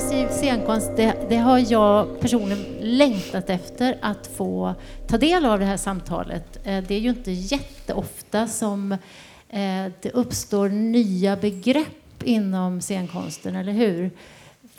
scenkonst, 0.00 0.96
det, 0.96 1.16
det, 1.28 1.36
har 1.36 1.72
jag 1.72 2.20
personligen 2.20 2.64
längtat 2.80 3.50
efter 3.50 3.98
att 4.02 4.26
få 4.26 4.74
ta 5.08 5.18
del 5.18 5.44
av 5.44 5.58
det 5.58 5.64
här 5.64 5.76
samtalet. 5.76 6.56
Eh, 6.64 6.84
det 6.88 6.94
är 6.94 6.98
ju 6.98 7.08
inte 7.08 7.32
jätteofta 7.32 8.48
som 8.48 8.92
eh, 8.92 9.86
det 10.02 10.10
uppstår 10.12 10.68
nya 10.68 11.36
begrepp 11.36 12.22
inom 12.24 12.80
scenkonsten, 12.80 13.56
eller 13.56 13.72
hur? 13.72 14.10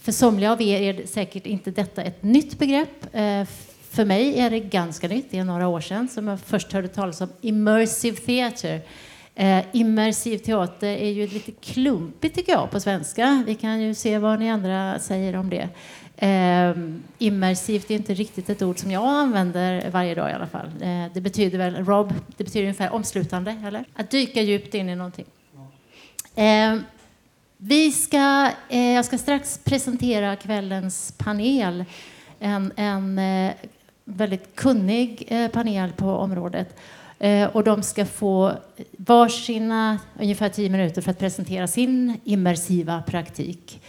För 0.02 0.12
somliga 0.12 0.52
av 0.52 0.62
er 0.62 0.82
är 0.82 1.06
säkert 1.06 1.46
inte 1.46 1.72
detta 1.72 2.02
ett 2.02 2.24
nytt 2.24 2.60
begrepp. 2.60 3.16
Eh, 3.16 3.46
för 3.90 4.06
mig 4.06 4.40
är 4.40 4.50
det 4.50 4.60
ganska 4.60 5.08
nytt, 5.08 5.32
det 5.32 5.38
är 5.38 5.44
några 5.44 5.68
år 5.68 5.82
sedan 5.82 6.08
som 6.08 6.28
jag 6.28 6.40
först 6.40 6.74
hörde 6.74 6.88
talas 6.88 7.22
om 7.22 7.30
immersive 7.42 8.18
theater 8.18 8.82
Eh, 9.40 9.66
immersiv 9.72 10.38
teater 10.38 10.88
är 10.88 11.10
ju 11.10 11.28
lite 11.28 11.52
klumpigt 11.52 12.36
tycker 12.36 12.52
jag 12.52 12.72
på 12.72 12.80
svenska. 12.80 13.44
Vi 13.46 13.56
kan 13.56 13.82
ju 13.82 13.94
se 13.94 14.18
vad 14.18 14.40
ni 14.40 14.52
andra 14.52 15.00
säger 15.00 15.36
om 15.36 15.50
det. 15.50 15.70
Eh, 16.26 16.76
immersivt 17.18 17.92
är 17.92 17.96
inte 17.96 18.14
riktigt 18.14 18.50
ett 18.50 18.62
ord 18.62 18.80
som 18.80 18.92
jag 18.92 19.04
använder 19.04 19.90
varje 19.90 20.16
dag 20.16 20.30
i 20.30 20.34
alla 20.34 20.48
fall. 20.48 20.68
Eh, 20.82 21.14
det 21.14 21.22
betyder 21.22 21.58
väl, 21.58 21.86
Rob, 21.86 22.14
det 22.38 22.44
betyder 22.44 22.62
ungefär 22.62 22.94
omslutande, 22.94 23.62
eller? 23.68 23.86
Att 23.96 24.10
dyka 24.10 24.42
djupt 24.42 24.74
in 24.74 24.90
i 24.90 24.96
någonting. 24.96 25.26
Eh, 26.36 26.76
vi 27.58 27.92
ska, 27.92 28.52
eh, 28.70 28.92
jag 28.92 29.06
ska 29.06 29.18
strax 29.18 29.60
presentera 29.64 30.36
kvällens 30.36 31.14
panel. 31.18 31.86
En, 32.40 32.72
en 32.76 33.20
eh, 33.20 33.54
väldigt 34.06 34.56
kunnig 34.56 35.26
eh, 35.28 35.48
panel 35.48 35.92
på 35.92 36.10
området. 36.10 36.78
Eh, 37.20 37.48
och 37.48 37.64
de 37.64 37.84
ska 37.84 38.06
få 38.06 38.54
varsina 38.92 40.00
ungefär 40.20 40.50
tio 40.50 40.70
minuter 40.70 41.02
för 41.02 41.12
att 41.12 41.20
presentera 41.20 41.68
sin 41.68 42.20
immersiva 42.24 43.02
praktik. 43.02 43.82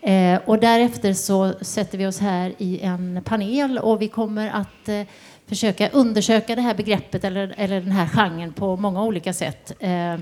Eh, 0.00 0.40
och 0.44 0.58
därefter 0.58 1.12
så 1.12 1.52
sätter 1.60 1.98
vi 1.98 2.06
oss 2.06 2.18
här 2.18 2.52
i 2.58 2.80
en 2.80 3.22
panel 3.24 3.78
och 3.78 4.02
vi 4.02 4.08
kommer 4.08 4.50
att 4.50 4.88
eh, 4.88 5.02
försöka 5.46 5.88
undersöka 5.88 6.54
det 6.54 6.62
här 6.62 6.74
begreppet 6.74 7.24
eller, 7.24 7.54
eller 7.56 7.80
den 7.80 7.92
här 7.92 8.06
genren 8.06 8.52
på 8.52 8.76
många 8.76 9.02
olika 9.02 9.32
sätt. 9.32 9.72
Eh, 9.78 10.16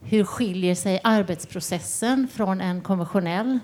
hur 0.00 0.24
skiljer 0.24 0.74
sig 0.74 1.00
arbetsprocessen 1.04 2.28
från 2.32 2.60
en 2.60 2.80
konventionell 2.80 3.58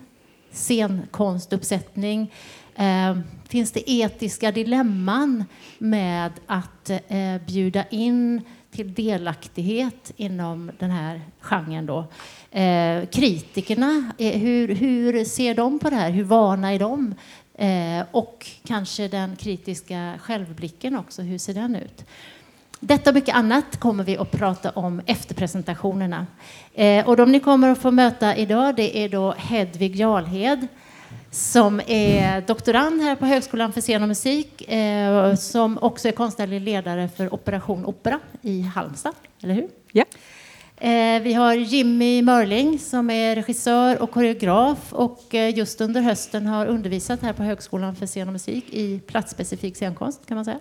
scenkonstuppsättning? 0.52 2.32
Eh, 2.74 3.18
finns 3.48 3.72
det 3.72 3.90
etiska 3.90 4.52
dilemman 4.52 5.44
med 5.78 6.32
att 6.46 6.90
eh, 6.90 7.42
bjuda 7.46 7.84
in 7.90 8.42
till 8.70 8.94
delaktighet 8.94 10.12
inom 10.16 10.70
den 10.78 10.90
här 10.90 11.20
genren? 11.40 11.86
Då? 11.86 12.04
Eh, 12.50 13.06
kritikerna, 13.06 14.12
eh, 14.18 14.40
hur, 14.40 14.74
hur 14.74 15.24
ser 15.24 15.54
de 15.54 15.78
på 15.78 15.90
det 15.90 15.96
här? 15.96 16.10
Hur 16.10 16.24
vana 16.24 16.72
är 16.74 16.78
de? 16.78 17.14
Eh, 17.54 18.04
och 18.10 18.46
kanske 18.64 19.08
den 19.08 19.36
kritiska 19.36 20.14
självblicken 20.20 20.96
också, 20.96 21.22
hur 21.22 21.38
ser 21.38 21.54
den 21.54 21.76
ut? 21.76 22.04
Detta 22.80 23.10
och 23.10 23.14
mycket 23.14 23.34
annat 23.34 23.80
kommer 23.80 24.04
vi 24.04 24.18
att 24.18 24.30
prata 24.30 24.70
om 24.70 25.00
efter 25.06 25.34
presentationerna. 25.34 26.26
Eh, 26.74 27.08
och 27.08 27.16
de 27.16 27.32
ni 27.32 27.40
kommer 27.40 27.68
att 27.68 27.78
få 27.78 27.90
möta 27.90 28.36
idag 28.36 28.76
det 28.76 28.98
är 28.98 29.08
då 29.08 29.32
Hedvig 29.32 29.96
Jarlhed 29.96 30.66
som 31.30 31.80
är 31.86 32.40
doktorand 32.40 33.02
här 33.02 33.16
på 33.16 33.26
Högskolan 33.26 33.72
för 33.72 33.80
scen 33.80 34.02
och 34.02 34.08
musik, 34.08 34.68
eh, 34.72 35.34
som 35.34 35.78
också 35.78 36.08
är 36.08 36.12
konstnärlig 36.12 36.60
ledare 36.60 37.08
för 37.16 37.34
Operation 37.34 37.84
Opera 37.84 38.20
i 38.42 38.62
Halmstad, 38.62 39.14
eller 39.42 39.54
hur? 39.54 39.68
Ja. 39.92 40.04
Eh, 40.76 41.22
vi 41.22 41.34
har 41.34 41.54
Jimmy 41.54 42.22
Mörling 42.22 42.78
som 42.78 43.10
är 43.10 43.36
regissör 43.36 44.02
och 44.02 44.10
koreograf 44.10 44.92
och 44.92 45.34
eh, 45.34 45.56
just 45.56 45.80
under 45.80 46.00
hösten 46.00 46.46
har 46.46 46.66
undervisat 46.66 47.22
här 47.22 47.32
på 47.32 47.42
Högskolan 47.42 47.96
för 47.96 48.06
scen 48.06 48.28
och 48.28 48.32
musik 48.32 48.64
i 48.70 48.98
platsspecifik 48.98 49.76
scenkonst 49.76 50.26
kan 50.26 50.34
man 50.34 50.44
säga. 50.44 50.58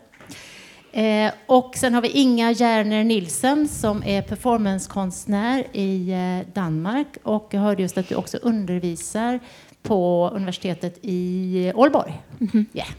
Eh, 0.92 1.32
och 1.46 1.76
sen 1.78 1.94
har 1.94 2.02
vi 2.02 2.10
Inga 2.10 2.52
Järner 2.52 3.04
Nilsen 3.04 3.68
som 3.68 4.04
är 4.04 4.22
performancekonstnär 4.22 5.64
i 5.72 6.12
eh, 6.12 6.54
Danmark 6.54 7.08
och 7.24 7.48
jag 7.52 7.62
hörde 7.62 7.82
just 7.82 7.98
att 7.98 8.10
du 8.10 8.16
också 8.16 8.38
undervisar 8.38 9.40
på 9.82 10.30
universitetet 10.34 11.00
i 11.02 11.72
Ålborg. 11.76 12.22
Mm 12.40 12.52
-hmm. 12.52 12.66
yeah. 12.74 12.90